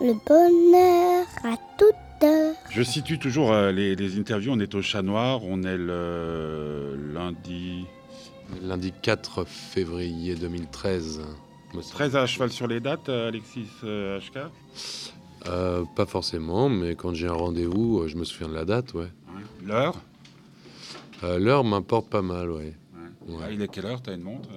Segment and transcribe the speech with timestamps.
[0.00, 2.54] le bonheur à toute heure.
[2.70, 4.52] Je situe toujours euh, les, les interviews.
[4.52, 5.40] On est au Chat Noir.
[5.44, 7.84] On est le lundi.
[8.62, 11.20] Lundi 4 février 2013.
[11.74, 11.94] me semble.
[11.94, 14.38] Très à cheval sur les dates, euh, Alexis euh, HK
[15.48, 18.94] Euh, pas forcément, mais quand j'ai un rendez-vous, euh, je me souviens de la date,
[18.94, 19.08] ouais.
[19.64, 19.96] L'heure?
[21.24, 22.74] Euh, L'heure m'importe pas mal, ouais.
[23.28, 23.36] Ouais.
[23.42, 24.00] Ah, Il est quelle heure?
[24.00, 24.48] T'as une montre?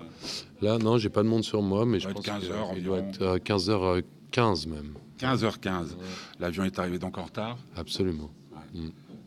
[0.62, 2.84] Là, non, j'ai pas de montre sur moi, mais je pense être 15 heures qu'il
[2.84, 4.94] doit être euh, 15h15 même.
[5.20, 5.90] 15h15.
[6.40, 7.58] L'avion est arrivé donc en retard.
[7.76, 8.32] Absolument.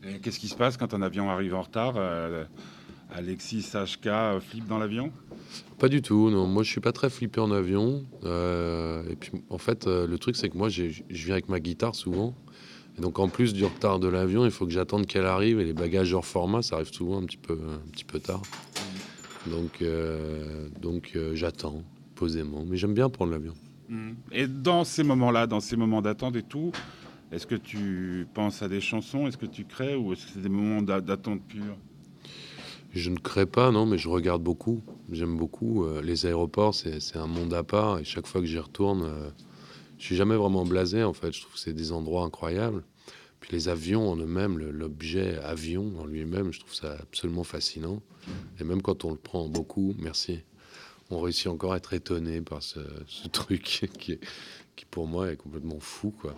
[0.03, 2.45] Et Qu'est-ce qui se passe quand un avion arrive en retard Euh,
[3.15, 5.11] Alexis HK euh, flippe dans l'avion?
[5.77, 6.47] Pas du tout, non.
[6.47, 8.05] Moi, je suis pas très flippé en avion.
[8.23, 11.59] Euh, et puis, en fait, euh, le truc, c'est que moi, je viens avec ma
[11.59, 12.35] guitare souvent.
[12.97, 15.59] Et donc, en plus du retard de l'avion, il faut que j'attende qu'elle arrive.
[15.59, 18.41] Et les bagages hors format, ça arrive souvent un petit peu, un petit peu tard.
[19.47, 19.83] Donc,
[20.81, 21.83] donc j'attends
[22.15, 22.63] posément.
[22.65, 23.53] Mais j'aime bien prendre l'avion.
[24.31, 26.71] Et dans ces moments-là, dans ces moments d'attente et tout,
[27.31, 29.27] est-ce que tu penses à des chansons?
[29.27, 29.95] Est-ce que tu crées?
[29.95, 31.77] Ou est-ce que c'est des moments d'a- d'attente pure?
[32.91, 34.81] Je ne crée pas, non, mais je regarde beaucoup.
[35.11, 35.83] J'aime beaucoup.
[35.83, 37.99] Euh, les aéroports, c'est un monde à part.
[37.99, 39.29] Et chaque fois que j'y retourne, euh,
[39.97, 41.33] je suis jamais vraiment blasé, en fait.
[41.33, 42.83] Je trouve que c'est des endroits incroyables.
[43.39, 48.01] Puis les avions en eux-mêmes, l'objet avion en lui-même, je trouve ça absolument fascinant.
[48.59, 50.39] Et même quand on le prend beaucoup, merci,
[51.09, 52.79] on réussit encore à être étonné par ce,
[53.31, 53.63] truc
[53.99, 54.19] qui, est-
[54.91, 56.35] pour moi, est complètement fou, quoi.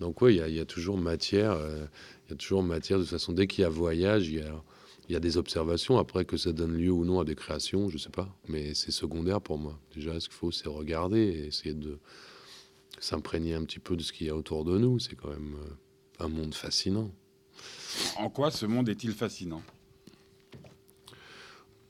[0.00, 1.52] Donc, oui, il y a- toujours matière.
[1.52, 1.86] euh,
[2.26, 2.98] il y a toujours matière.
[2.98, 5.98] De toute façon, dès qu'il y a voyage, il y y a des observations.
[5.98, 8.28] Après, que ça donne lieu ou non à des créations, je sais pas.
[8.48, 9.78] Mais c'est secondaire pour moi.
[9.94, 11.98] Déjà, ce qu'il faut, c'est regarder et essayer de
[12.98, 14.98] s'imprégner un petit peu de ce qu'il y a autour de nous.
[14.98, 17.10] C'est quand même euh, un monde fascinant.
[18.16, 19.62] En quoi ce monde est-il fascinant?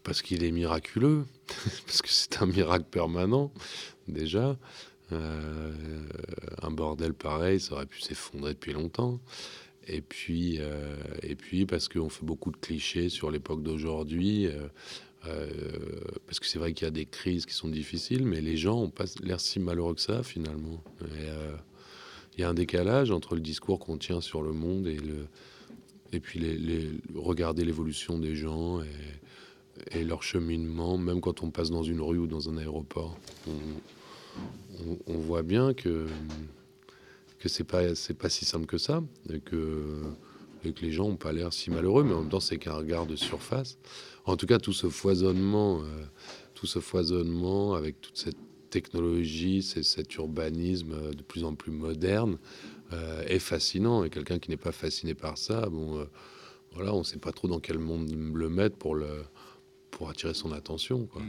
[0.06, 1.24] Parce qu'il est miraculeux.
[1.86, 3.52] Parce que c'est un miracle permanent,
[4.06, 4.56] déjà.
[5.12, 5.72] Euh,
[6.62, 9.18] un bordel pareil, ça aurait pu s'effondrer depuis longtemps.
[9.88, 14.46] Et puis, euh, et puis parce qu'on fait beaucoup de clichés sur l'époque d'aujourd'hui.
[14.46, 14.68] euh,
[16.26, 18.80] parce que c'est vrai qu'il y a des crises qui sont difficiles, mais les gens
[18.80, 20.82] ont pas l'air si malheureux que ça finalement.
[22.36, 25.26] Il y a un décalage entre le discours qu'on tient sur le monde et le
[26.12, 28.86] et puis les- regarder l'évolution des gens et,
[29.90, 33.18] et leur cheminement, même quand on passe dans une rue ou dans un aéroport,
[35.06, 36.06] on, voit bien que
[37.38, 40.02] que c'est pas c'est pas si simple que ça et que
[40.82, 43.16] les gens ont pas l'air si malheureux, mais en même temps c'est qu'un regard de
[43.16, 43.78] surface.
[44.24, 46.04] En tout cas, tout ce foisonnement, euh,
[46.54, 48.36] tout ce foisonnement avec toute cette
[48.70, 52.38] technologie, c'est cet urbanisme euh, de plus en plus moderne
[52.92, 54.04] euh, est fascinant.
[54.04, 56.04] Et quelqu'un qui n'est pas fasciné par ça, bon, euh,
[56.72, 59.08] voilà, on ne sait pas trop dans quel monde le mettre pour le
[59.96, 61.06] pour attirer son attention.
[61.06, 61.22] quoi.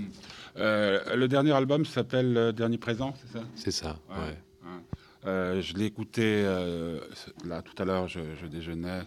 [0.58, 3.46] Euh, Le dernier album s'appelle euh, Dernier Présent, c'est ça?
[3.56, 3.98] C'est ça.
[4.10, 4.16] Ouais.
[4.16, 4.38] ouais.
[4.64, 4.82] Ouais.
[5.26, 7.00] Euh, je l'ai écouté euh,
[7.46, 9.04] là tout à l'heure, je, je déjeunais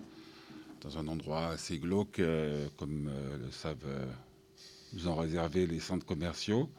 [0.81, 2.23] dans un endroit assez glauque,
[2.79, 3.77] comme le savent
[4.95, 6.71] nous en réserver les centres commerciaux.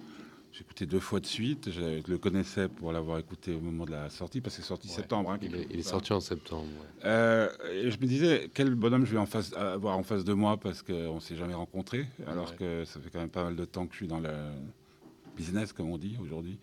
[0.54, 1.72] J'ai écouté deux fois de suite.
[1.72, 4.90] Je le connaissais pour l'avoir écouté au moment de la sortie, parce que c'est sorti
[4.90, 4.94] Ouais.
[4.96, 5.32] septembre.
[5.32, 6.64] hein, Il est, il sorti en septembre.
[6.68, 7.06] ouais.
[7.06, 10.34] Euh, et je me disais, quel bonhomme je vais en face, avoir en face de
[10.34, 12.56] moi parce qu'on ne s'est jamais rencontrés, alors Ouais.
[12.58, 14.30] que ça fait quand même pas mal de temps que je suis dans le
[15.38, 16.58] business, comme on dit aujourd'hui.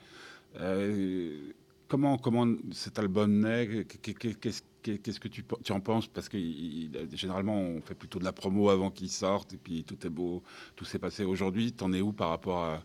[0.60, 1.50] Euh,
[1.88, 6.06] comment, comment cet album naît Qu'est- qu'est- Qu'est-ce qu'est-ce que tu, en penses?
[6.06, 9.56] Parce que il- il- généralement, on fait plutôt de la promo avant qu'il sorte, et
[9.58, 10.42] puis tout est beau,
[10.76, 11.24] tout s'est passé.
[11.24, 12.82] Aujourd'hui, t'en es où par rapport à-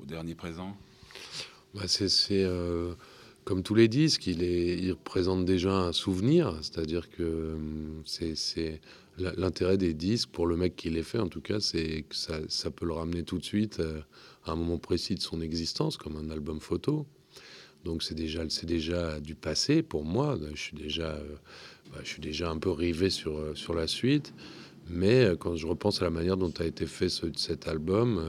[0.00, 0.76] au dernier présent
[1.74, 2.94] Bah, c'est euh,
[3.44, 8.80] comme tous les disques, il, est, il représente déjà un souvenir, c'est-à-dire que hum, c'est
[9.18, 12.70] l'intérêt des disques pour le mec qui les fait, en tout cas, c'est que ça,
[12.70, 14.00] peut le ramener tout de suite euh,
[14.44, 17.06] à un moment précis de son existence, comme un album photo.
[17.84, 20.38] Donc c'est déjà, c'est déjà du passé pour moi.
[20.54, 21.34] Je suis déjà, euh,
[21.92, 24.32] bah, je suis déjà un peu rivé sur, sur la suite.
[24.88, 28.20] Mais quand je repense à la manière dont a été fait ce- cet album,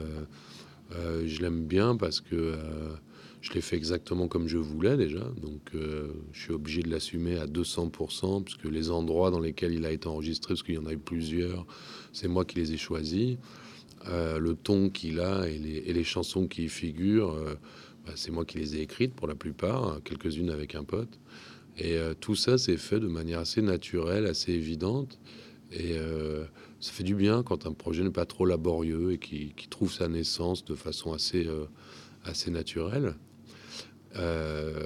[0.95, 2.57] euh, je l'aime bien parce que euh,
[3.41, 5.23] je l'ai fait exactement comme je voulais déjà.
[5.41, 9.85] Donc euh, je suis obligé de l'assumer à 200%, puisque les endroits dans lesquels il
[9.85, 11.65] a été enregistré, parce qu'il y en a eu plusieurs,
[12.11, 13.37] c'est moi qui les ai choisis.
[14.05, 17.37] Le ton qu'il a et les, chansons qui y figurent,
[18.05, 21.19] bah, c'est moi qui les ai écrites pour la plupart, hein, quelques-unes avec un pote.
[21.77, 25.19] Et tout ça, c'est fait de manière assez naturelle, assez évidente.
[25.71, 25.95] Et
[26.83, 29.89] ça fait du bien quand un projet n'est pas trop laborieux et qui, qui trouve
[29.89, 31.63] sa naissance de façon assez, euh,
[32.25, 33.15] assez naturelle.
[34.17, 34.83] Euh,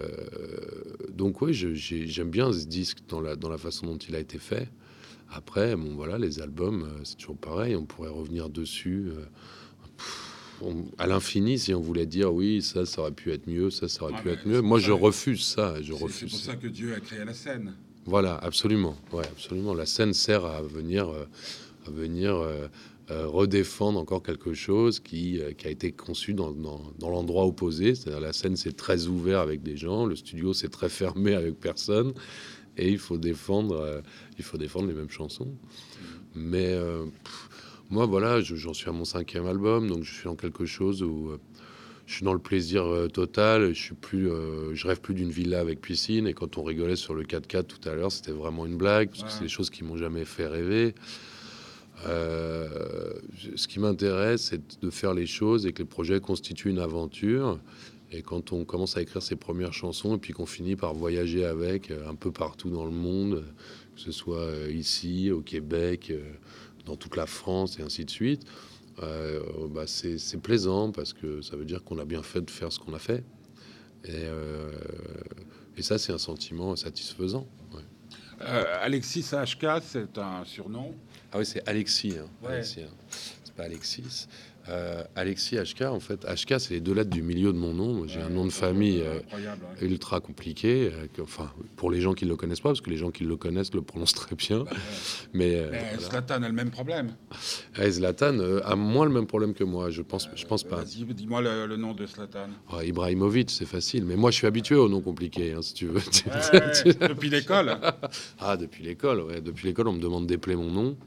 [1.10, 4.38] donc oui, j'aime bien ce disque dans la, dans la façon dont il a été
[4.38, 4.70] fait.
[5.32, 9.10] Après, bon voilà, les albums, euh, c'est toujours pareil, on pourrait revenir dessus.
[10.62, 13.88] on- à l'infini, si on voulait dire oui, ça, ça aurait pu être mieux, ça,
[13.88, 14.62] ça aurait Ah, pu être mieux.
[14.62, 15.82] Moi, je refuse ça.
[15.82, 17.74] Je C'est- pour ça que Dieu a créé la scène.
[18.06, 18.96] Voilà, absolument.
[19.12, 19.74] Ouais, absolument.
[19.74, 21.26] La scène sert à venir, euh,
[21.92, 22.68] venir euh,
[23.12, 27.46] euh, redéfendre encore quelque chose qui, euh, qui a été conçu dans, dans- dans l'endroit
[27.46, 27.96] opposé.
[27.96, 30.06] C'est-à-dire la scène, c'est très ouvert avec des gens.
[30.06, 32.14] Le studio, c'est très fermé avec personne.
[32.78, 34.04] Et il faut défendre,
[34.38, 35.52] il faut défendre les mêmes chansons.
[36.36, 37.50] Mais euh, pff,
[37.90, 41.02] moi, voilà, je- j'en suis à mon cinquième album, donc je suis dans quelque chose
[41.04, 41.38] où euh,
[42.06, 43.74] je suis dans le plaisir euh, total.
[43.74, 44.30] Je suis plus,
[44.74, 46.28] je rêve plus d'une villa avec piscine.
[46.28, 49.24] Et quand on rigolait sur le 4x4 tout à l'heure, c'était vraiment une blague parce
[49.24, 50.94] que c'est des choses qui m'ont jamais fait rêver.
[52.06, 53.14] Euh,
[53.56, 57.60] ce qui m'intéresse, c'est de faire les choses et que les projets constituent une aventure.
[58.12, 61.46] Et quand on commence à écrire ses premières chansons et puis qu'on finit par voyager
[61.46, 63.44] avec euh, un peu partout dans le monde,
[63.96, 66.14] que ce soit euh, ici, au Québec,
[66.86, 68.44] dans toute la France et ainsi de suite,
[69.00, 72.80] bah, c'est plaisant parce que ça veut dire qu'on a bien fait de faire ce
[72.80, 73.24] qu'on a fait.
[74.06, 77.46] Et, ça, c'est un sentiment satisfaisant.
[78.40, 80.96] Alexis HK, c'est un surnom.
[81.32, 82.16] Ah oui, c'est Alexis.
[82.20, 82.28] hein.
[82.42, 82.54] Ouais.
[82.54, 82.90] Alexis, hein.
[83.44, 84.28] C'est pas Alexis.
[84.70, 88.06] Euh, Alexis HK, en fait, HK, c'est les deux lettres du milieu de mon nom.
[88.08, 89.20] J'ai un nom de famille euh,
[89.82, 90.92] ultra compliqué.
[90.94, 93.12] euh, que- enfin, pour les gens qui ne le connaissent pas, parce que les gens
[93.12, 94.60] qui le connaissent le prononcent très bien.
[94.66, 94.72] Bah.
[95.34, 95.98] Mais, Mais.
[96.00, 97.16] Zlatan a le même problème.
[97.76, 99.90] Ah, Zlatan a moins le même problème que moi.
[99.90, 100.84] Je pense, je pense pas.
[100.84, 102.50] Dis-moi le, le nom de Zlatan.
[102.72, 104.06] Ah, Ibrahimovic, c'est facile.
[104.06, 105.96] Mais moi, je suis habitué aux noms compliqués, hein, si tu veux.
[105.96, 106.60] Ouais,
[107.00, 107.78] ouais, depuis l'école.
[108.40, 109.40] Ah, depuis l'école, ouais.
[109.42, 110.98] Depuis l'école, on me demande d'épeler mon nom.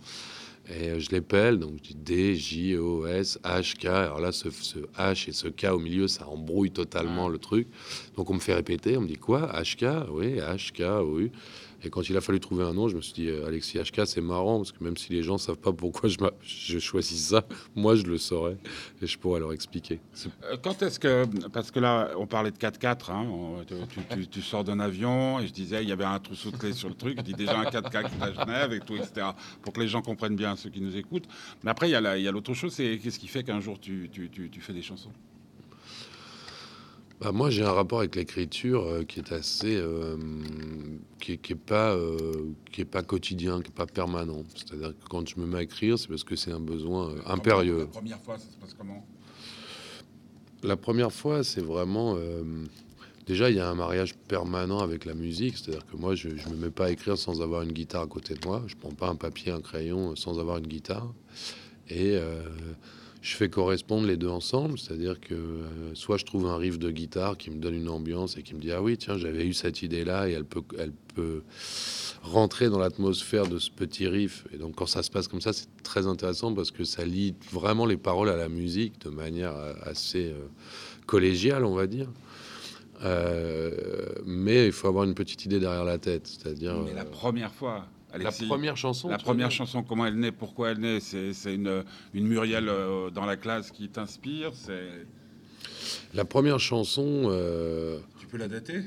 [0.70, 3.87] Et euh, je l'épelle, donc je dis D, J, O, S, H, K.
[3.87, 7.67] Alors là, ce, ce H et ce K au milieu, ça embrouille totalement le truc.
[8.17, 9.50] Donc on me fait répéter, on me dit quoi?
[9.61, 11.31] HK Oui, HK, oui.
[11.82, 14.06] Et quand il a fallu trouver un nom, je me suis dit, euh, Alexis HK,
[14.06, 17.44] c'est marrant, parce que même si les gens savent pas pourquoi je, je choisis ça,
[17.75, 18.56] moi je le saurais
[19.00, 20.00] et je pourrais leur expliquer.
[20.44, 21.25] Euh, Quand est-ce que.
[21.49, 23.11] Parce que là, on parlait de 4x4.
[23.11, 23.65] Hein,
[24.31, 26.88] tu, sors d'un avion et je disais, il y avait un trousseau de clés sur
[26.88, 27.17] le truc.
[27.19, 29.29] Je dis déjà un 4x4 à Genève et tout, etc.
[29.62, 31.29] Pour que les gens comprennent bien, ceux qui nous écoutent.
[31.65, 34.61] Mais après, il y a l'autre chose c'est qu'est-ce qui fait qu'un jour tu- tu
[34.61, 35.12] fais des chansons?
[37.20, 40.17] Bah, moi, j'ai un rapport avec l'écriture euh, qui est assez, euh,
[41.20, 44.43] qui, est, qui est pas, euh, qui est pas quotidien, qui est pas permanent.
[44.55, 47.17] C'est-à-dire que quand je me mets à écrire, c'est parce que c'est un besoin euh,
[47.26, 47.87] La impérieux.
[47.93, 49.05] première fois, ça se passe comment?
[50.62, 52.17] La première fois, c'est vraiment.
[53.26, 55.56] déjà, il y a un mariage permanent avec la musique.
[55.56, 58.06] C'est-à-dire que moi, je ne me mets pas à écrire sans avoir une guitare à
[58.06, 58.62] côté de moi.
[58.66, 61.14] Je prends pas un papier, un crayon sans avoir une guitare.
[61.88, 62.19] Et
[63.22, 64.78] je fais correspondre les deux ensemble.
[64.78, 68.37] C'est-à-dire que euh, soit je trouve un riff de guitare qui me donne une ambiance
[68.37, 70.93] et qui me dit Ah oui, tiens, j'avais eu cette idée-là et elle peut, elle
[71.14, 71.43] peut
[72.22, 74.44] rentrer dans l'atmosphère de ce petit riff.
[74.52, 77.34] Et donc, quand ça se passe comme ça, c'est très intéressant parce que ça lie
[77.52, 80.46] vraiment les paroles à la musique de manière euh, assez euh,
[81.06, 82.08] collégiale, on va dire.
[83.02, 83.70] Euh,
[84.26, 87.87] mais il faut avoir une petite idée derrière la tête, c'est-à-dire Mais la première fois,
[88.19, 89.09] la première chanson.
[89.09, 91.85] La première chanson, comment elle naît, pourquoi elle naît C'est une,
[92.15, 95.07] une Muriel euh, dans la classe qui t'inspire c'est...
[96.15, 98.83] La première chanson, euh, Tu peux la dater?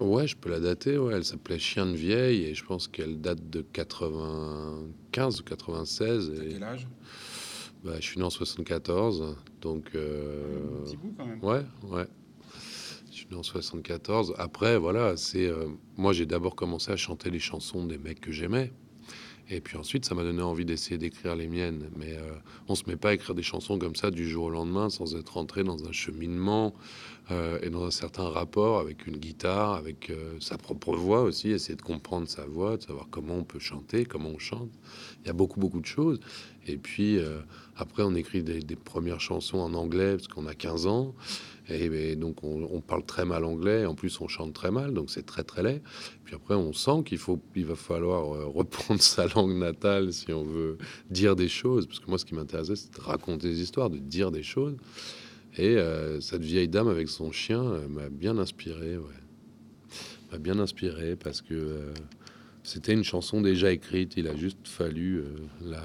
[0.00, 0.96] Ouais, je peux la dater.
[0.98, 6.32] Ouais, elle s'appelait Chien de vieille et je pense qu'elle date de 95 ou 96.
[6.36, 6.88] T'as Et, quel âge?
[7.84, 9.90] Bah, je suis né en 74, donc.
[9.94, 11.42] euh, Un petit bout quand même.
[11.42, 12.06] Ouais, ouais.
[13.34, 14.34] En 74.
[14.38, 18.32] Après, voilà, c'est euh, moi j'ai d'abord commencé à chanter les chansons des mecs que
[18.32, 18.72] j'aimais.
[19.48, 21.90] Et puis ensuite, ça m'a donné envie d'essayer d'écrire les miennes.
[21.96, 22.32] Mais euh,
[22.68, 25.16] on se met pas à écrire des chansons comme ça du jour au lendemain sans
[25.16, 26.74] être entré dans un cheminement
[27.30, 31.50] euh, et dans un certain rapport avec une guitare, avec euh, sa propre voix aussi,
[31.50, 34.70] essayer de comprendre sa voix, de savoir comment on peut chanter, comment on chante.
[35.22, 36.18] Il y a beaucoup, beaucoup de choses.
[36.66, 37.40] Et puis euh,
[37.76, 41.14] après, on écrit des, premières chansons en anglais parce qu'on a 15 ans.
[41.68, 43.86] Et, donc, on, parle très mal anglais.
[43.86, 44.92] En plus, on chante très mal.
[44.92, 45.82] Donc, c'est très, très laid.
[46.24, 47.20] Puis après, on sent qu'il
[47.54, 50.78] il va falloir reprendre sa langue natale si on veut
[51.10, 51.86] dire des choses.
[51.86, 54.74] Parce que moi, ce qui m'intéressait, c'est de raconter des histoires, de dire des choses.
[55.56, 58.96] Et euh, cette vieille dame avec son chien euh, m'a bien inspiré.
[58.96, 59.04] Ouais.
[60.32, 61.92] M'a bien inspiré parce que euh,
[62.62, 64.14] c'était une chanson déjà écrite.
[64.16, 65.24] Il a juste fallu
[65.60, 65.82] la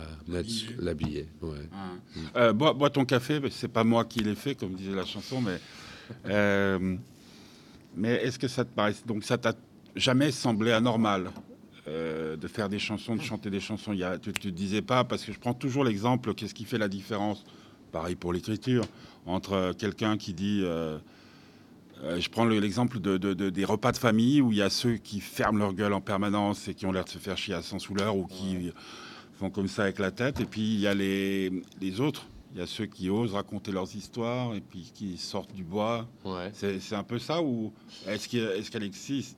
[0.80, 1.28] L'habiller.
[1.42, 1.58] Ouais.
[1.74, 2.00] Hein.
[2.36, 5.06] Euh, bois, bois ton café, mais c'est pas moi qui l'ai fait, comme disait la
[5.06, 5.60] chanson, mais.
[7.96, 8.94] mais est-ce que ça te paraît.
[9.08, 9.54] Donc, ça t'a
[9.96, 11.32] jamais semblé anormal
[11.88, 13.94] euh, de faire des chansons, de chanter des chansons?
[13.94, 16.66] Il y a, Tu te disais pas, parce que je prends toujours l'exemple, qu'est-ce qui
[16.66, 17.44] fait la différence?
[17.92, 18.84] Pareil pour l'écriture,
[19.26, 20.62] entre quelqu'un qui dit.
[20.64, 20.98] euh,
[22.04, 24.62] euh, je prends le- l'exemple de, de- de- des repas de famille où il y
[24.62, 27.38] a ceux qui ferment leur gueule en permanence et qui ont l'air de se faire
[27.38, 28.72] chier à 100 sous l'heure ou qui
[29.40, 30.40] font comme ça avec la tête.
[30.42, 31.52] Et puis il y a les,
[31.82, 32.26] les autres.
[32.54, 36.08] il y a ceux qui osent raconter leurs histoires et puis qui sortent du bois.
[36.26, 36.52] Ouais.
[36.54, 37.72] C'est un peu ça ou
[38.08, 39.36] est-ce qu'il- est-ce qu'Alexis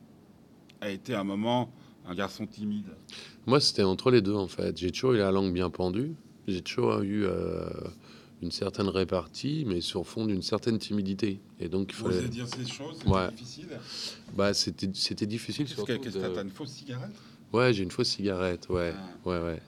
[0.82, 1.72] a été à un moment
[2.08, 2.88] un garçon timide?
[3.46, 4.75] Moi, c'était entre les deux, en fait.
[4.77, 6.15] J'ai toujours eu la langue bien pendue.
[6.48, 7.70] J'ai toujours eu euh,
[8.41, 11.39] une certaine répartie, mais sur fond d'une certaine timidité.
[11.60, 12.17] Et donc, il fallait...
[12.17, 13.29] Oser dire ces choses, c'est Ouais.
[13.32, 13.67] difficile.
[14.36, 17.15] Bah, c'était, c'était difficile, Qu'est-ce surtout que qu'est-ce que de- t'as, une fausse cigarette?
[17.51, 18.94] Ouais, j'ai une fausse cigarette, ouais.
[18.96, 19.62] Ah, Ouais, ouais.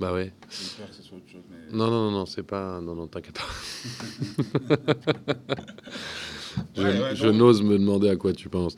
[0.00, 0.32] Bah ouais.
[0.50, 1.42] J'ai peur que ce soit autre chose.
[1.50, 1.76] Mais...
[1.76, 2.80] Non, non, non, non, c'est pas...
[2.80, 3.44] Non, non, t'inquiète pas.
[6.74, 7.32] je Ouais, ouais, je non.
[7.38, 8.74] n'ose me demander à quoi tu penses.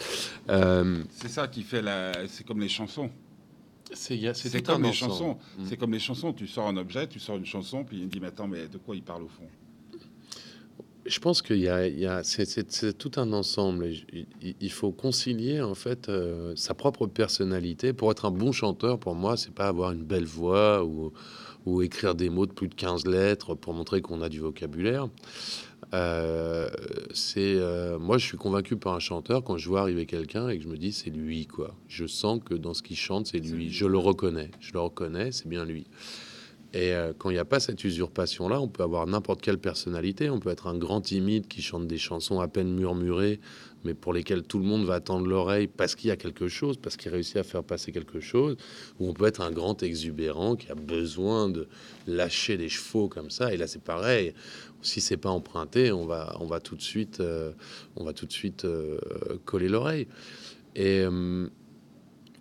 [0.51, 2.13] Euh, C'est ça qui fait la.
[2.29, 3.09] C'est comme les chansons.
[3.95, 5.37] C'est, comme les chansons.
[5.59, 5.63] Mm.
[5.67, 6.33] C'est comme les chansons.
[6.33, 8.69] Tu sors un objet, tu sors une chanson, puis il me dit mais attends, mais
[8.69, 9.47] de quoi il parle au fond?
[11.05, 13.89] Je pense qu'il y a, a- c'est, tout un ensemble.
[14.13, 14.27] Il,
[14.61, 17.93] il faut concilier en fait euh, sa propre personnalité.
[17.93, 21.13] Pour être un bon chanteur, pour moi, c'est pas avoir une belle voix ou,
[21.67, 25.09] ou écrire des mots de plus de 15 lettres pour montrer qu'on a du vocabulaire.
[25.95, 26.71] Euh,
[27.13, 30.57] c'est euh, moi, je suis convaincu par un chanteur quand je vois arriver quelqu'un et
[30.57, 31.75] que je me dis c'est lui quoi.
[31.89, 33.71] Je sens que dans ce qu'il chante, c'est lui.
[33.71, 34.51] Je le reconnais.
[34.61, 35.87] Je le reconnais, c'est bien lui.
[36.75, 40.31] Et euh, quand il n'y a pas cette usurpation-là, on peut avoir n'importe quelle personnalité.
[40.31, 43.41] On peut être un grand timide qui chante des chansons à peine murmurées,
[43.85, 46.79] mais pour lesquelles tout le monde va tendre l'oreille parce qu'il y a quelque chose,
[46.79, 48.57] parce qu'il réussit à faire passer quelque chose.
[48.99, 51.69] Ou on peut être un grand exubérant qui a besoin de
[52.07, 53.53] lâcher des chevaux comme ça.
[53.53, 54.33] Et là, c'est pareil.
[54.81, 57.53] Si c'est pas emprunté, on va, tout de suite, euh,
[57.97, 58.99] on va tout de suite euh,
[59.45, 60.09] coller l'oreille.
[60.79, 61.49] Euh,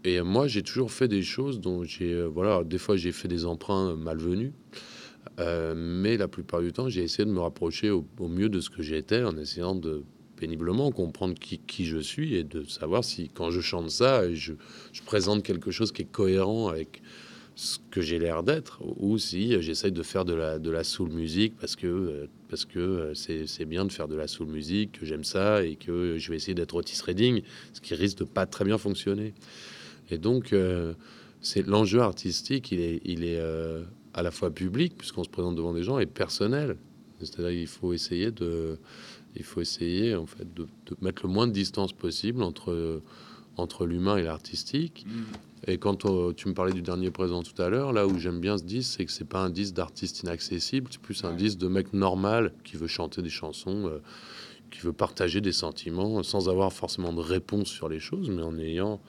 [0.03, 3.27] et moi, j'ai toujours fait des choses dont j'ai, euh, voilà, des fois j'ai fait
[3.27, 4.53] des emprunts malvenus,
[5.39, 8.69] Euh, mais la plupart du temps, j'ai essayé de me rapprocher au, mieux de ce
[8.69, 10.03] que j'étais, en essayant de
[10.35, 14.53] péniblement comprendre qui, je suis et de savoir si, quand je chante ça, je,
[15.05, 17.01] présente quelque chose qui est cohérent avec
[17.55, 20.83] ce que j'ai l'air d'être, ou si euh, j'essaye de faire de la, de la
[20.83, 24.47] soul musique parce que, euh, parce que euh, c'est bien de faire de la soul
[24.47, 27.41] musique, que j'aime ça et que je vais essayer d'être Otis Redding,
[27.73, 29.33] ce qui risque de pas très bien fonctionner.
[30.11, 30.93] Et donc, euh,
[31.41, 35.55] c'est l'enjeu artistique, il est, il est euh, à la fois public, puisqu'on se présente
[35.55, 36.77] devant des gens, et personnel.
[37.19, 38.77] C'est-à-dire qu'il faut essayer de,
[39.35, 43.01] il faut essayer en fait de, de mettre le moins de distance possible entre
[43.57, 45.05] entre l'humain et l'artistique.
[45.67, 48.39] Et quand euh, tu me parlais du dernier présent tout à l'heure, là où j'aime
[48.39, 51.35] bien ce disque, c'est que c'est pas un disque d'artiste inaccessible, c'est plus un Ouais.
[51.35, 53.99] disque de mec normal qui veut chanter des chansons, euh,
[54.71, 58.57] qui veut partager des sentiments sans avoir forcément de réponse sur les choses, mais en
[58.57, 59.01] ayant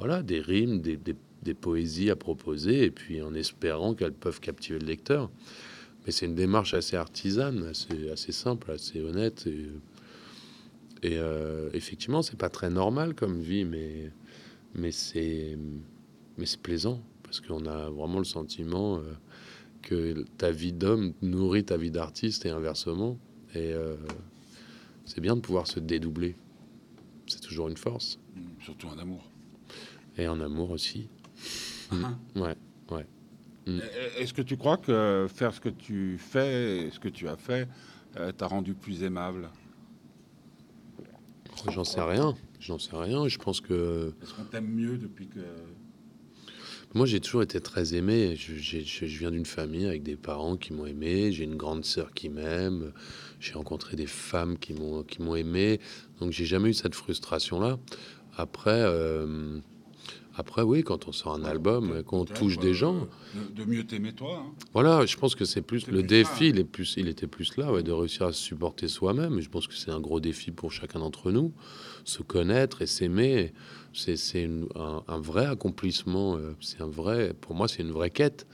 [0.00, 4.78] voilà, des rimes, des, des- poésies à proposer, et puis en espérant qu'elles peuvent captiver
[4.78, 5.30] le lecteur.
[6.06, 9.46] Mais c'est une démarche assez artisane, assez, simple, assez honnête.
[9.46, 9.66] Et,
[11.02, 14.10] et, euh, effectivement, c'est pas très normal comme vie, mais,
[14.74, 15.58] mais c'est
[16.38, 19.02] mais c'est plaisant, parce qu'on a vraiment le sentiment euh,
[19.82, 23.18] que ta vie d'homme nourrit ta vie d'artiste et inversement.
[23.54, 23.96] Et euh,
[25.04, 26.36] c'est bien de pouvoir se dédoubler.
[27.26, 28.18] C'est toujours une force.
[28.64, 29.29] Surtout en amour.
[30.20, 31.08] Et en amour aussi.
[31.90, 32.54] Hein Ouais.
[33.66, 33.78] Mm.
[33.78, 37.36] Et- Est-ce que tu crois que faire ce que tu fais, ce que tu as
[37.36, 37.66] fait,
[38.16, 39.48] euh, t'a rendu plus aimable?
[41.70, 42.34] J'en sais rien.
[42.58, 43.28] J'en sais rien.
[43.28, 45.40] Je pense que Est-ce qu'on t'aime mieux depuis que
[46.94, 48.34] moi, j'ai toujours été très aimé.
[48.36, 51.30] Je, j'ai- je- je viens d'une famille avec des parents qui m'ont aimé.
[51.32, 52.92] J'ai une grande sœur qui m'aime.
[53.38, 55.80] J'ai rencontré des femmes qui m'ont qui m'ont aimé.
[56.18, 57.78] Donc, j'ai jamais eu cette frustration-là.
[58.36, 59.60] Après, euh,
[60.36, 63.08] après, oui, quand on sort un album, qu'on touche des gens,
[63.54, 64.52] de, mieux t'aimer toi hein.
[64.72, 66.44] Voilà, je pense que c'est plus le défi, ça.
[66.44, 69.40] il, est plus, il était plus là, ouais, de réussir à se supporter soi-même.
[69.40, 71.52] Je pense que c'est un gros défi pour chacun d'entre nous.
[72.04, 73.52] Se connaître et s'aimer,
[73.92, 76.36] c'est un, un vrai accomplissement.
[76.36, 78.46] euh, C'est un vrai, pour moi, c'est une vraie quête.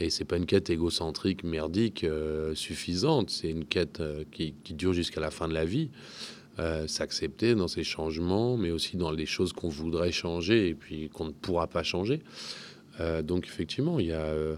[0.00, 3.30] Et c'est pas une quête égocentrique, merdique, euh, suffisante.
[3.30, 5.90] C'est une quête euh, qui, qui dure jusqu'à la fin de la vie.
[6.60, 11.08] Euh, S'accepter dans ces changements, mais aussi dans les choses qu'on voudrait changer et puis
[11.08, 12.20] qu'on ne pourra pas changer.
[13.00, 14.56] Euh, donc effectivement, il y a euh,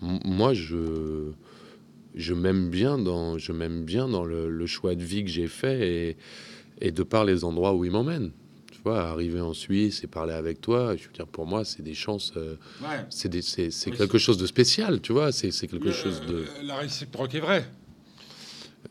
[0.00, 1.30] moi, je,
[2.16, 5.46] je m'aime bien dans, je m'aime bien dans le, le choix de vie que j'ai
[5.46, 6.16] fait et,
[6.80, 8.32] et de par les endroits où il m'emmène.
[8.72, 11.82] Tu vois, arriver en Suisse et parler avec toi, je veux dire, pour moi, c'est
[11.82, 13.04] des chances, euh, Ouais.
[13.08, 13.30] c'est
[13.96, 16.44] quelque chose de spécial, tu vois, c'est quelque Le- chose de.
[16.64, 17.64] La réciproque est vraie.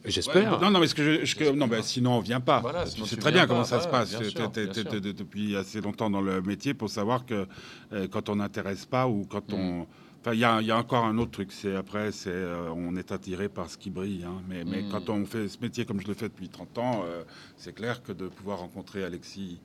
[0.03, 0.53] J'espère.
[0.53, 2.59] Ouais, non, non, mais ce que je, je- que- non, ben, sinon on vient pas.
[2.59, 4.09] Voilà, tu sais très bien comment ça se passe.
[4.09, 4.83] bien sûr, bien sûr.
[5.01, 7.47] depuis assez longtemps dans le métier pour savoir que
[7.93, 9.55] euh, quand on n'intéresse pas ou quand Mm.
[9.55, 9.87] on,
[10.21, 11.51] enfin, il y a, il y a encore un autre truc.
[11.51, 14.23] C'est après, c'est euh, on est attiré par ce qui brille.
[14.27, 14.41] hein.
[14.49, 14.89] mais, mais Mm.
[14.91, 17.23] quand on fait ce métier comme je le fais depuis 30 ans, euh,
[17.57, 19.59] c'est clair que de pouvoir rencontrer Alexis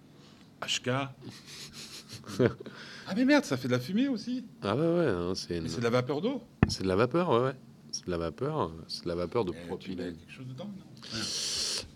[0.62, 0.90] HK.
[2.40, 4.44] ah mais merde, ça fait de la fumée aussi.
[4.62, 6.42] Ah ouais, ouais, hein, c'est une- Mais c'est de la vapeur d'eau.
[6.68, 7.54] c'est de la vapeur, ouais, ouais.
[7.92, 8.72] C'est de la vapeur.
[8.88, 10.16] C'est de la vapeur de Et tu mets propylène.
[10.16, 10.70] quelque chose dedans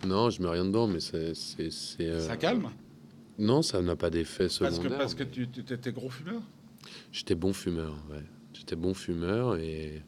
[0.03, 1.33] non Non, je mets rien dedans, mais c'est.
[1.35, 2.69] c'est- c'est, euh, Ça calme
[3.37, 4.97] Non, ça n'a pas d'effet Parce que, secondaire.
[4.97, 6.41] parce que tu tu- étais gros fumeur
[7.11, 8.23] J'étais bon fumeur, ouais.
[8.53, 10.01] J'étais bon fumeur et,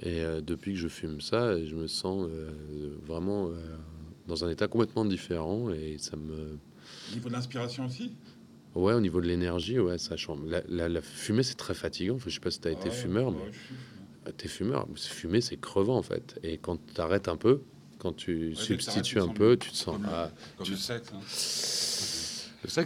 [0.00, 3.76] et euh, depuis que je fume ça, je me sens euh, vraiment euh,
[4.26, 6.58] dans un état complètement différent et ça me.
[7.10, 8.12] Au niveau de l'inspiration aussi
[8.74, 10.40] Ouais, au niveau de l'énergie, ouais, ça change.
[10.46, 12.16] La, la- la fumée, c'est très fatigant.
[12.16, 13.58] Enfin, je sais pas si tu as été Ouais, fumeur, ouais, mais je.
[14.32, 14.86] T'es fumeur.
[14.96, 16.38] Fumer, c'est crevant en fait.
[16.42, 17.62] Et quand tu arrêtes un peu,
[17.98, 19.96] quand tu substitues un peu, tu te sens.
[19.96, 21.08] Comme, ah, comme tu- le sexe.
[21.12, 21.18] hein.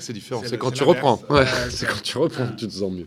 [0.00, 0.42] C'est différent.
[0.45, 1.23] C'est quand c'est tu reprends.
[1.71, 3.07] c'est quand tu reprends tu te sens mieux.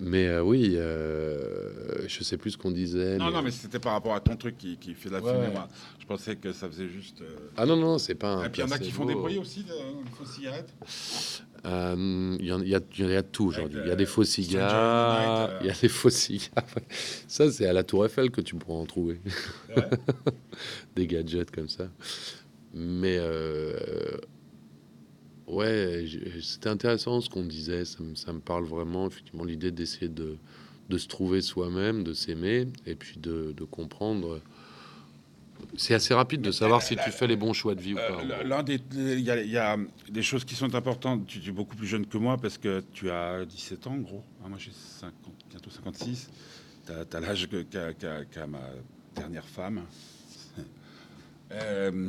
[0.00, 3.16] Mais euh, oui, euh, je sais plus ce qu'on disait.
[3.16, 5.50] Non, mais- non, mais c'était par rapport à ton truc qui, qui fait la Ouais.
[5.50, 5.68] Moi,
[5.98, 7.20] je pensais que ça faisait juste.
[7.22, 8.44] euh, Ah non, non, c'est pas un.
[8.44, 9.72] Et puis il y en a qui font des bruits aussi, de,
[10.16, 10.72] fausses cigarettes.
[11.64, 13.80] Euh, Il y, y y a tout aujourd'hui.
[13.82, 15.50] Il y a des faux cigares.
[15.60, 16.64] Il y a des faux cigares.
[17.28, 19.20] Ça, c'est à la Tour Eiffel que tu pourras en trouver.
[19.76, 19.88] Ouais.
[20.96, 21.88] des gadgets comme ça.
[22.74, 23.18] Mais
[25.48, 26.04] ouais,
[26.42, 27.84] c'était intéressant ce qu'on disait.
[27.84, 30.36] Ça me, ça me parle vraiment, effectivement, l'idée d'essayer de,
[30.88, 34.40] de se trouver soi-même, de s'aimer et puis de, de comprendre.
[35.76, 38.22] C'est assez rapide de savoir si tu fais les bons choix de vie ou pas.
[38.22, 39.76] Euh, L'un des, il y, a- il y a
[40.08, 41.26] des choses qui sont importantes.
[41.26, 44.22] Tu, tu es beaucoup plus jeune que moi parce que tu as 17 ans, gros.
[44.44, 45.14] Ah, moi, j'ai 50
[45.50, 46.30] bientôt 56.
[46.86, 48.60] Tu as, l'âge que- qu'a qu'a ma
[49.14, 49.82] dernière femme.
[51.50, 52.08] Euh,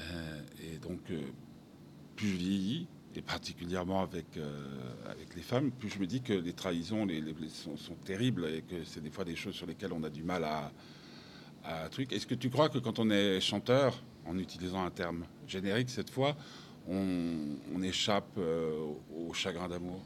[0.00, 1.00] euh, et donc,
[2.16, 4.50] plus je vieillis, et particulièrement avec, euh,
[5.10, 8.46] avec les femmes, plus je me dis que les trahisons les, les- sont, sont terribles
[8.46, 10.72] et que c'est des fois des choses sur lesquelles on a du mal à,
[11.64, 12.12] à truc.
[12.12, 16.10] Est-ce que tu crois que quand on est chanteur, en utilisant un terme générique cette
[16.10, 16.36] fois,
[16.88, 18.72] on, on échappe euh,
[19.14, 20.00] au, au chagrin d'amour?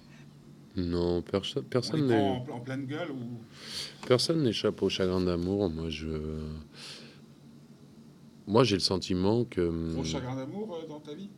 [0.76, 2.14] Non, perso- On personne n'est.
[2.16, 3.40] en, en pleine gueule ou?
[4.06, 5.68] Personne n'échappe au chagrin d'amour.
[5.68, 6.08] Moi, je.
[8.46, 9.92] Moi, j'ai le sentiment que.
[9.94, 11.28] gros chagrin d'amour euh, dans ta vie?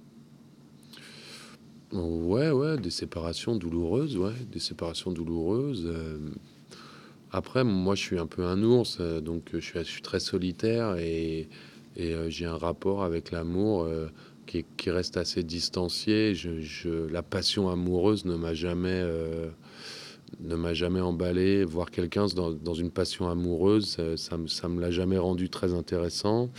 [1.93, 5.85] Ouais, ouais, des séparations douloureuses, ouais, des séparations douloureuses.
[5.87, 6.19] euh.
[7.31, 10.97] Après, moi, je suis un peu un ours, euh, donc euh, je suis, très solitaire
[10.99, 11.49] et,
[11.97, 13.87] j'ai un rapport avec l'amour
[14.47, 16.35] qui, est- qui reste assez distancié.
[16.35, 19.51] Je, la passion amoureuse ne m'a jamais, euh,
[20.41, 21.65] ne m'a jamais emballé.
[21.65, 26.51] Voir quelqu'un dans, une passion amoureuse, ça, ça, me- l'a jamais rendu très intéressant.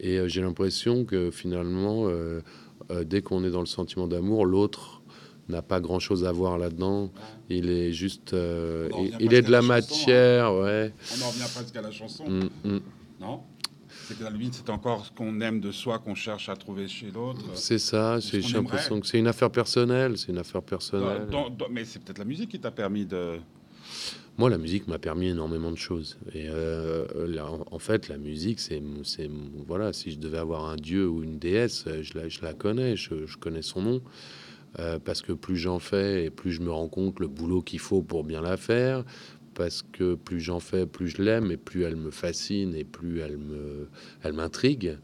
[0.00, 2.40] Et j'ai l'impression que finalement, euh,
[2.90, 5.02] euh, dès qu'on est dans le sentiment d'amour, l'autre
[5.48, 7.10] n'a pas grand chose à voir là-dedans.
[7.50, 8.32] Il est juste.
[8.32, 8.88] euh,
[9.20, 10.92] il, est de la chanson, matière, ouais.
[11.18, 12.80] On en revient presque à la chanson, Mm, mm.
[13.20, 13.40] non?
[14.06, 16.88] C'est que la limite, c'est encore ce qu'on aime de soi qu'on cherche à trouver
[16.88, 17.40] chez l'autre.
[17.54, 20.18] C'est ça, j'ai l'impression que c'est une affaire personnelle.
[20.18, 21.26] C'est une affaire personnelle.
[21.30, 23.38] Dans- dans- mais c'est peut-être la musique qui t'a permis de.
[24.36, 26.18] Moi, la musique m'a permis énormément de choses.
[26.32, 29.30] Et euh, là, en, fait, la musique, c'est, c'est,
[29.64, 33.36] voilà, si je devais avoir un dieu ou une déesse, euh, je la, connais, je,
[33.38, 34.02] connais son nom.
[34.80, 37.78] Euh, parce que plus j'en fais et plus je me rends compte le boulot qu'il
[37.78, 39.04] faut pour bien la faire.
[39.54, 43.20] Parce que plus j'en fais, plus je l'aime et plus elle me fascine et plus
[43.20, 43.88] elle me,
[44.24, 44.98] elle m'intrigue.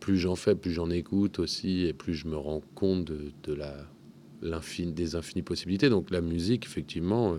[0.00, 3.72] Plus j'en fais, plus j'en écoute aussi et plus je me rends compte de la
[4.44, 5.88] l'infini, des infinies possibilités.
[5.88, 7.38] Donc la musique, effectivement, euh,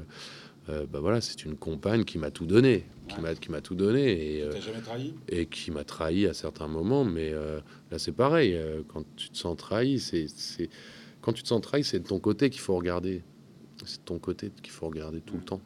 [0.69, 3.21] euh, bah voilà, c'est une compagne qui m'a tout donné, qui Ouais.
[3.21, 5.13] m'a qui m'a tout donné et, euh, T'as jamais trahi?
[5.29, 7.05] et qui m'a trahi à certains moments.
[7.05, 7.59] Mais euh,
[7.91, 8.57] là, c'est pareil.
[8.87, 10.69] quand tu te sens trahi, c'est c'est-
[11.21, 13.23] quand tu te sens trahi, c'est de ton côté qu'il faut regarder.
[13.85, 15.61] C'est de ton côté qu'il faut regarder tout le temps.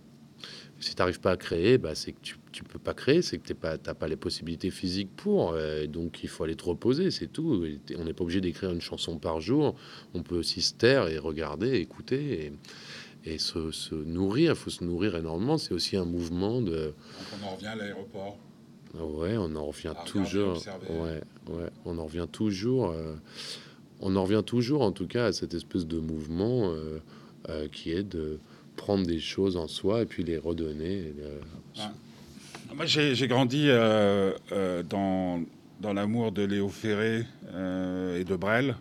[0.79, 3.37] Si tu n'arrives pas à créer, bah, c'est que tu, tu peux pas créer, c'est
[3.37, 5.51] que tu n'as pas, pas les possibilités physiques pour.
[5.53, 7.65] euh, donc il faut aller te reposer, c'est tout.
[7.65, 9.75] Et on n'est pas obligé d'écrire une chanson par jour.
[10.13, 12.53] On peut aussi se taire et regarder, écouter
[13.25, 14.51] et, et se, se nourrir.
[14.53, 15.57] Il faut se nourrir énormément.
[15.57, 16.71] C'est aussi un mouvement de.
[16.71, 16.93] Donc
[17.41, 18.37] on en revient à l'aéroport.
[18.95, 20.63] Ouais, on en revient À toujours.
[20.89, 21.21] Ouais,
[21.53, 22.89] ouais, on en revient toujours.
[22.91, 23.15] euh,
[23.99, 26.71] on en revient toujours, en tout cas, à cette espèce de mouvement
[27.49, 28.39] euh, qui est de
[28.79, 31.13] prendre des choses en soi et puis les redonner.
[32.75, 35.41] Moi, j'ai grandi euh, euh, dans,
[35.81, 38.75] dans l'amour de Léo Ferré euh, et de Brel.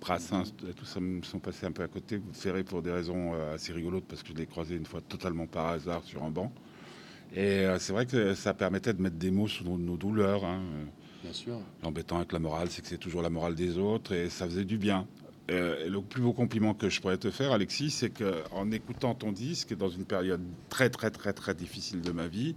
[0.00, 2.20] Brassens, tout ça me sont passés un peu à côté.
[2.32, 5.68] Ferré pour des raisons assez rigolotes parce que je l'ai croisé une fois totalement par
[5.68, 6.52] hasard sur un banc.
[7.34, 10.44] Et c'est vrai que ça permettait de mettre des mots sur nos, nos douleurs.
[10.44, 10.60] hein.
[11.22, 11.58] Bien sûr.
[11.82, 14.64] L'embêtant avec la morale, c'est que c'est toujours la morale des autres et ça faisait
[14.64, 15.06] du bien.
[15.50, 19.32] Euh, le plus beau compliment que je pourrais te faire, Alexis, c'est qu'en écoutant ton
[19.32, 22.54] disque dans une période très très très très difficile de ma vie,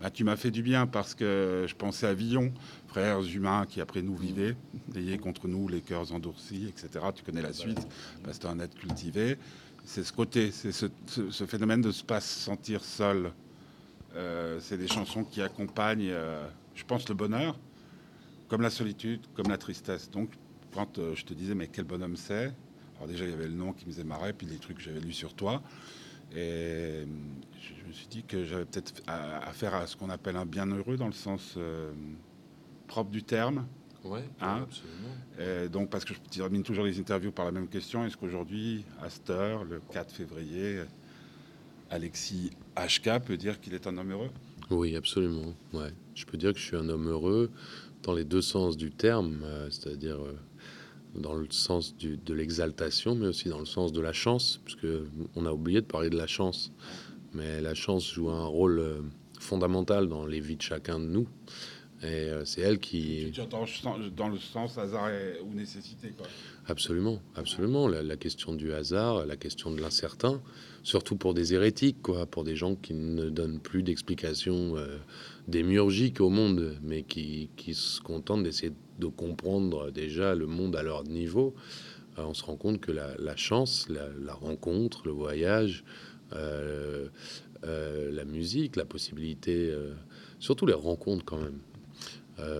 [0.00, 2.52] bah, tu m'as fait du bien parce que je pensais à Villon,
[2.88, 4.56] frères humains qui après nous vivaient,
[4.96, 7.04] ayez contre nous les cœurs endurcis, etc.
[7.14, 7.86] Tu connais la suite,
[8.24, 9.36] parce que tu un être cultivé.
[9.84, 13.30] c'est ce côté, c'est ce, ce- ce phénomène de ne pas se sentir seul.
[14.14, 17.58] Euh, c'est des chansons qui accompagnent, euh, je pense, le bonheur,
[18.48, 20.10] comme la solitude, comme la tristesse.
[20.10, 20.30] Donc,
[20.72, 22.52] quand euh, je te disais, mais quel bonhomme c'est
[22.96, 24.82] Alors déjà, il y avait le nom qui me faisait marrer, puis les trucs que
[24.82, 25.62] j'avais lus sur toi.
[26.32, 27.04] Et euh,
[27.60, 30.96] je, me suis dit que j'avais peut-être à- affaire à ce qu'on appelle un bienheureux
[30.96, 31.92] dans le sens euh,
[32.86, 33.66] propre du terme.
[34.04, 35.68] Ouais, Hein absolument.
[35.70, 39.08] Donc, parce que je termine toujours les interviews par la même question, est-ce qu'aujourd'hui, à
[39.10, 40.82] cette heure, le 4 février,
[41.90, 44.30] Alexis HK peut dire qu'il est un homme heureux?
[44.70, 45.54] Oui, absolument.
[45.72, 45.92] Ouais.
[46.14, 47.50] Je peux dire que je suis un homme heureux
[48.02, 50.38] dans les deux sens du terme, euh, c'est-à-dire euh,
[51.14, 54.86] dans le sens du- de l'exaltation, mais aussi dans le sens de la chance, puisque
[55.36, 56.72] on a oublié de parler de la chance.
[57.34, 59.00] Mais la chance joue un rôle euh,
[59.40, 61.28] fondamental dans les vies de chacun de nous.
[62.02, 63.30] Et euh, c'est elle qui...
[64.16, 66.26] Dans le sens hasard et- ou nécessité quoi.
[66.66, 67.86] Absolument, absolument.
[67.88, 70.42] La, la question du hasard, la question de l'incertain,
[70.82, 74.98] surtout pour des hérétiques, quoi, pour des gens qui ne donnent plus d'explications euh,
[75.46, 78.76] démiurgiques au monde, mais qui, qui se contentent d'essayer de
[79.10, 81.54] comprendre déjà le monde à leur niveau.
[82.18, 85.84] Euh, on se rend compte que la, chance, la, rencontre, le voyage,
[86.32, 87.08] euh,
[87.64, 89.74] euh, la musique, la possibilité,
[90.38, 91.58] surtout les rencontres quand même.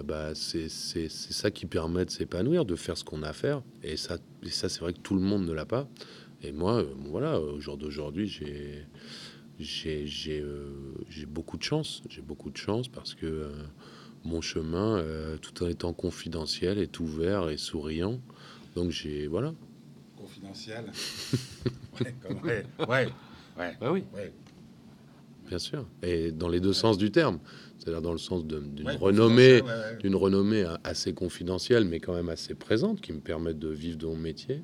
[0.05, 3.63] Bah, c'est ça qui permet de s'épanouir, de faire ce qu'on a à faire.
[3.83, 5.89] Et ça, ça c'est vrai que tout le monde ne l'a pas.
[6.43, 8.87] Et moi, voilà, au jour d'aujourd'hui, j'ai
[9.59, 12.03] j'ai beaucoup de chance.
[12.09, 13.51] J'ai beaucoup de chance parce que
[14.25, 18.21] mon chemin, euh, tout en étant confidentiel, est ouvert et souriant.
[18.77, 19.53] Donc j'ai voilà.
[20.17, 20.85] Confidentiel.
[22.01, 23.09] ouais, comme- ouais, ouais,
[23.59, 24.33] ouais, Bah oui, ouais.
[25.49, 25.87] bien sûr.
[26.03, 27.39] Et dans les deux sens du terme,
[27.79, 29.61] c'est-à-dire dans le sens de- d'une Ouais, renommée.
[29.61, 29.99] confidentiel, ouais, ouais.
[29.99, 33.99] d'une renommée a- assez confidentielle, mais quand même assez présente, qui me permet de vivre
[33.99, 34.63] de mon métier,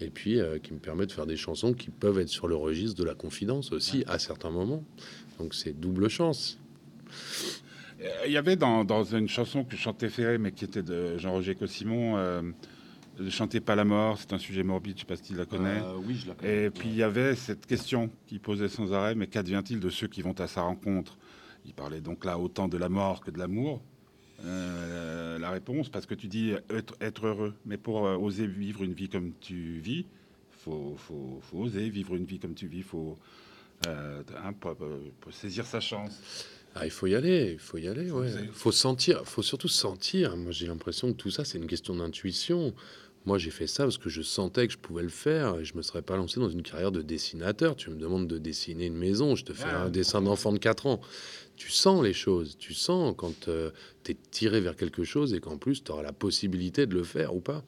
[0.00, 2.56] et puis euh, qui me permet de faire des chansons qui peuvent être sur le
[2.56, 4.82] registre de la confidence aussi à certains moments.
[5.38, 6.58] Donc c'est double chance.
[8.02, 11.18] Euh, Il y avait dans, dans une chanson que chantait Ferré, mais qui était de
[11.18, 12.42] Jean-Roger Cossimon, euh,
[13.18, 15.34] Ne chantez pas la mort, c'est un sujet morbide, je ne sais pas si tu
[15.34, 15.80] la connais.
[15.82, 19.14] Euh, oui, je la Et puis il y avait cette question qui posait sans arrêt,
[19.14, 21.18] mais qu'advient-il de ceux qui vont à sa rencontre?
[21.66, 23.82] Il parlait donc là autant de la mort que de l'amour.
[24.44, 28.94] Euh, la réponse, parce que tu dis être, être heureux, mais pour oser vivre une
[28.94, 30.06] vie comme tu vis,
[30.50, 33.16] faut, faut, faut oser vivre une vie comme tu vis, faut,
[33.86, 34.88] hein, pour- pour-
[35.20, 36.20] pour saisir sa chance.
[36.74, 38.28] Ah, il faut y aller, il faut y aller, ouais.
[38.28, 38.48] oser.
[38.52, 40.36] Faut sentir, faut surtout sentir.
[40.36, 42.74] Moi, j'ai l'impression que tout ça, c'est une question d'intuition.
[43.24, 45.76] Moi, j'ai fait ça parce que je sentais que je pouvais le faire et je
[45.76, 47.76] me serais pas lancé dans une carrière de dessinateur.
[47.76, 50.86] Tu me demandes de dessiner une maison, je te fais un dessin d'enfant de 4
[50.86, 51.00] ans.
[51.56, 53.48] Tu sens les choses, tu sens quand
[54.04, 57.04] tu es tiré vers quelque chose et qu'en plus, tu auras la possibilité de le
[57.04, 57.64] faire ou pas.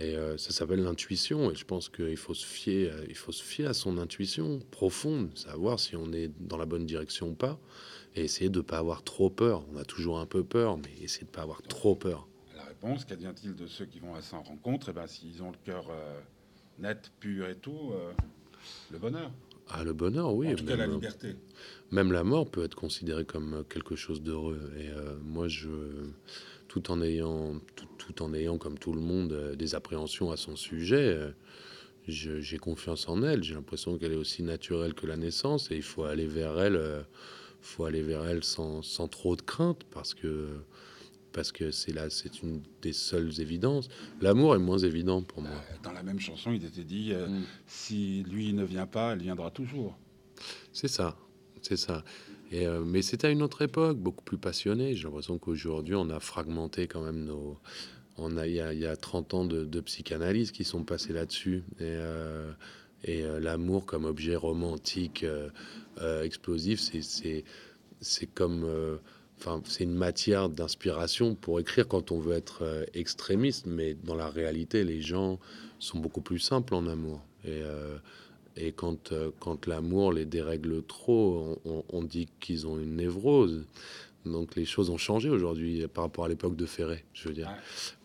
[0.00, 1.50] Et euh, ça s'appelle l'intuition.
[1.50, 4.60] Et je pense qu'il faut se fier, euh, il faut se fier à son intuition
[4.70, 7.58] profonde, savoir si on est dans la bonne direction ou pas,
[8.14, 9.64] et essayer de ne pas avoir trop peur.
[9.72, 12.28] On a toujours un peu peur, mais essayer de ne pas avoir trop peur.
[12.56, 15.58] La réponse, qu'advient-il de ceux qui vont à sa rencontre Eh ben, s'ils ont le
[15.64, 16.20] cœur euh,
[16.78, 18.12] net, pur et tout, euh,
[18.92, 19.32] le bonheur.
[19.70, 20.48] Ah, le bonheur, oui.
[20.48, 21.36] en tout cas, la liberté.
[21.90, 24.72] même la mort peut être considérée comme quelque chose d'heureux.
[24.78, 24.88] Et
[25.22, 25.68] moi, je,
[26.68, 30.36] tout en ayant, tout, tout en ayant, comme tout le monde, euh, des appréhensions à
[30.36, 31.30] son sujet, euh,
[32.06, 33.42] j'ai confiance en elle.
[33.42, 36.76] J'ai l'impression qu'elle est aussi naturelle que la naissance, et il faut aller vers elle.
[36.76, 37.02] euh,
[37.60, 40.48] faut aller vers elle sans, sans trop de crainte, parce que
[41.32, 43.88] parce que c'est là, c'est une des seules évidences.
[44.22, 45.62] L'amour est moins évident pour moi.
[45.82, 47.42] Dans la même chanson, il était dit euh, Mm.
[47.66, 49.96] si lui ne vient pas, elle viendra toujours.
[50.72, 51.16] C'est ça,
[51.60, 52.04] c'est ça.
[52.50, 54.94] Et, euh, mais c'était à une autre époque, beaucoup plus passionnée.
[54.94, 57.58] J'ai l'impression qu'aujourd'hui, on a fragmenté quand même nos.
[58.18, 61.12] On a, il, y a, il y a 30 ans de, psychanalyse qui sont passés
[61.12, 61.62] là-dessus.
[61.78, 62.50] Et, euh,
[63.08, 67.44] euh, l'amour comme objet romantique, euh, explosif, c'est-
[68.34, 68.66] comme.
[69.38, 74.28] Enfin, c'est une matière d'inspiration pour écrire quand on veut être extrémiste, mais dans la
[74.28, 75.38] réalité, les gens
[75.78, 77.20] sont beaucoup plus simples en amour.
[77.44, 77.60] Et,
[78.56, 83.64] et quand, quand l'amour les dérègle trop, on- on dit qu'ils ont une névrose.
[84.26, 87.48] Donc les choses ont changé aujourd'hui par rapport à l'époque de Ferré, je veux dire,
[87.48, 87.54] Ouais.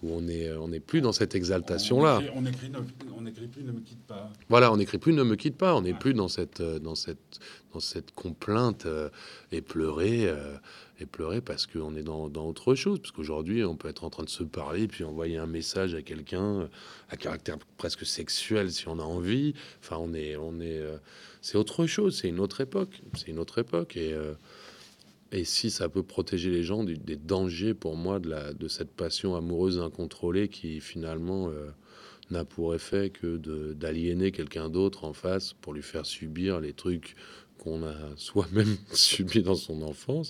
[0.09, 2.17] où on est, on n'est plus dans cette exaltation-là.
[2.17, 4.31] On écrit, on écrit, ne- on écrit plus, ne me quitte pas.
[4.47, 5.99] Voilà, on n'écrit plus Ne me quitte pas, on n'est Ouais.
[5.99, 7.39] plus dans cette, euh, dans cette,
[7.73, 9.09] dans cette complainte euh,
[9.51, 10.55] et pleurer, euh,
[10.99, 12.99] et pleurer parce qu'on est dans, dans autre chose.
[12.99, 16.03] Parce qu'aujourd'hui, on peut être en train de se parler, puis envoyer un message à
[16.03, 16.67] quelqu'un euh,
[17.09, 19.55] à caractère presque sexuel si on a envie.
[19.81, 20.97] Enfin, on est, on est, euh,
[21.41, 23.97] c'est autre chose, c'est une autre époque, c'est une autre époque.
[23.97, 24.33] Et, euh,
[25.33, 28.91] et si ça peut protéger les gens des dangers pour moi de, la, de cette
[28.91, 31.71] passion amoureuse incontrôlée qui finalement euh,
[32.29, 33.37] n'a pour effet que
[33.73, 37.15] d'aliéner quelqu'un d'autre en face pour lui faire subir les trucs
[37.57, 40.29] qu'on a soi-même subis dans son enfance.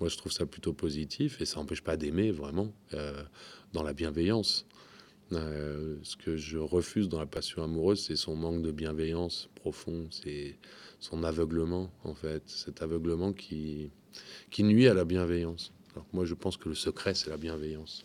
[0.00, 3.22] Moi, je trouve ça plutôt positif et ça n'empêche pas d'aimer vraiment euh,
[3.74, 4.64] dans la bienveillance.
[5.32, 10.06] Euh, ce que je refuse dans la passion amoureuse, c'est son manque de bienveillance profond,
[10.10, 10.56] c'est
[11.00, 13.90] son aveuglement en fait, cet aveuglement qui,
[14.50, 15.72] qui nuit à la bienveillance.
[16.12, 18.04] Moi, je pense que le secret, c'est la bienveillance.